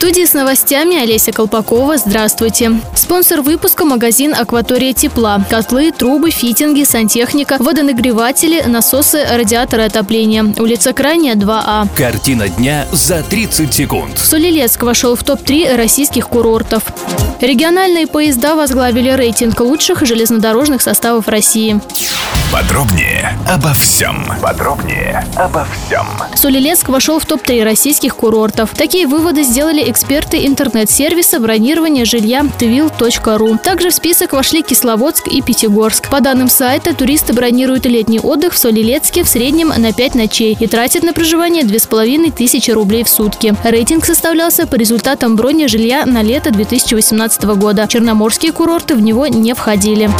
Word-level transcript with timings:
Студии 0.00 0.24
с 0.24 0.32
новостями 0.32 0.96
Олеся 0.96 1.30
Колпакова. 1.30 1.98
Здравствуйте. 1.98 2.80
Спонсор 2.96 3.42
выпуска– 3.42 3.84
магазин 3.84 4.34
«Акватория 4.34 4.94
тепла». 4.94 5.44
Котлы, 5.50 5.92
трубы, 5.92 6.30
фитинги, 6.30 6.84
сантехника, 6.84 7.58
водонагреватели, 7.58 8.62
насосы, 8.62 9.26
радиаторы 9.30 9.82
отопления. 9.82 10.54
Улица 10.58 10.94
Крайняя, 10.94 11.34
2А. 11.34 11.86
Картина 11.94 12.48
дня 12.48 12.86
за 12.92 13.22
30 13.22 13.74
секунд. 13.74 14.18
Солилецк 14.18 14.82
вошел 14.84 15.14
в 15.16 15.22
топ-3 15.22 15.76
российских 15.76 16.30
курортов. 16.30 16.82
Региональные 17.42 18.06
поезда 18.06 18.54
возглавили 18.54 19.10
рейтинг 19.10 19.60
лучших 19.60 20.06
железнодорожных 20.06 20.80
составов 20.80 21.28
России. 21.28 21.78
Подробнее 22.52 23.38
обо 23.48 23.72
всем. 23.74 24.26
Подробнее 24.42 25.24
обо 25.36 25.64
всем. 25.66 26.04
Солилецк 26.34 26.88
вошел 26.88 27.20
в 27.20 27.24
топ-3 27.24 27.62
российских 27.62 28.16
курортов. 28.16 28.70
Такие 28.70 29.06
выводы 29.06 29.44
сделали 29.44 29.88
эксперты 29.88 30.44
интернет-сервиса 30.44 31.38
бронирования 31.38 32.04
жилья 32.04 32.40
tvil.ru. 32.40 33.58
Также 33.58 33.90
в 33.90 33.94
список 33.94 34.32
вошли 34.32 34.62
Кисловодск 34.62 35.28
и 35.28 35.42
Пятигорск. 35.42 36.10
По 36.10 36.20
данным 36.20 36.48
сайта, 36.48 36.92
туристы 36.92 37.34
бронируют 37.34 37.86
летний 37.86 38.18
отдых 38.18 38.54
в 38.54 38.58
Солилецке 38.58 39.22
в 39.22 39.28
среднем 39.28 39.68
на 39.68 39.92
5 39.92 40.16
ночей 40.16 40.56
и 40.58 40.66
тратят 40.66 41.04
на 41.04 41.12
проживание 41.12 41.62
2500 41.62 42.74
рублей 42.74 43.04
в 43.04 43.08
сутки. 43.08 43.54
Рейтинг 43.62 44.04
составлялся 44.04 44.66
по 44.66 44.74
результатам 44.74 45.36
брони 45.36 45.66
жилья 45.66 46.04
на 46.04 46.22
лето 46.22 46.50
2018 46.50 47.44
года. 47.44 47.86
Черноморские 47.86 48.50
курорты 48.50 48.96
в 48.96 49.00
него 49.00 49.28
не 49.28 49.54
входили. 49.54 50.10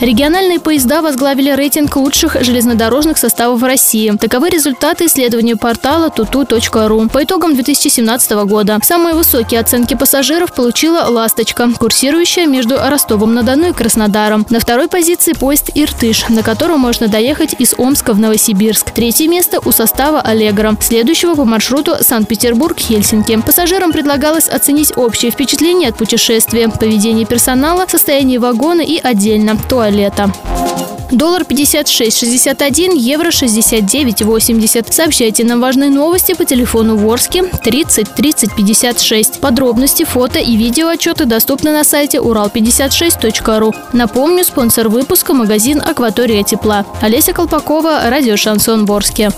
Региональные 0.00 0.60
поезда 0.60 1.02
возглавили 1.02 1.50
рейтинг 1.50 1.94
лучших 1.94 2.42
железнодорожных 2.42 3.18
составов 3.18 3.62
России. 3.62 4.10
Таковы 4.18 4.48
результаты 4.48 5.04
исследования 5.04 5.56
портала 5.56 6.08
tutu.ru. 6.08 7.10
По 7.10 7.22
итогам 7.22 7.52
2017 7.52 8.30
года 8.46 8.78
самые 8.82 9.14
высокие 9.14 9.60
оценки 9.60 9.92
пассажиров 9.92 10.54
получила 10.54 11.04
«Ласточка», 11.10 11.68
курсирующая 11.78 12.46
между 12.46 12.76
Ростовом-на-Дону 12.78 13.70
и 13.70 13.72
Краснодаром. 13.74 14.46
На 14.48 14.58
второй 14.58 14.88
позиции 14.88 15.34
поезд 15.34 15.70
«Иртыш», 15.74 16.30
на 16.30 16.42
котором 16.42 16.80
можно 16.80 17.08
доехать 17.08 17.54
из 17.58 17.74
Омска 17.76 18.14
в 18.14 18.18
Новосибирск. 18.18 18.92
Третье 18.92 19.28
место 19.28 19.60
у 19.62 19.70
состава 19.70 20.22
«Аллегро», 20.22 20.76
следующего 20.80 21.34
по 21.34 21.44
маршруту 21.44 21.96
Санкт-Петербург-Хельсинки. 22.00 23.38
Пассажирам 23.44 23.92
предлагалось 23.92 24.48
оценить 24.48 24.96
общее 24.96 25.30
впечатление 25.30 25.90
от 25.90 25.96
путешествия, 25.96 26.70
поведение 26.70 27.26
персонала, 27.26 27.84
состояние 27.86 28.38
вагона 28.38 28.80
и 28.80 28.98
отдельно 28.98 29.56
туалета. 29.90 30.30
Доллар 31.10 31.42
56.61, 31.42 32.96
евро 32.96 33.30
69.80. 33.30 34.92
Сообщайте 34.92 35.42
нам 35.42 35.60
важные 35.60 35.90
новости 35.90 36.34
по 36.34 36.44
телефону 36.44 36.96
Ворске 36.96 37.42
30 37.42 38.14
30 38.14 38.54
56. 38.54 39.40
Подробности, 39.40 40.04
фото 40.04 40.38
и 40.38 40.56
видео 40.56 40.86
отчеты 40.86 41.24
доступны 41.24 41.72
на 41.72 41.82
сайте 41.82 42.18
урал56.ру. 42.18 43.74
Напомню, 43.92 44.44
спонсор 44.44 44.88
выпуска– 44.88 45.34
магазин 45.34 45.82
«Акватория 45.84 46.44
тепла». 46.44 46.86
Олеся 47.00 47.32
Колпакова, 47.32 48.02
радио 48.08 48.36
«Шансон 48.36 48.84
Ворске». 48.86 49.32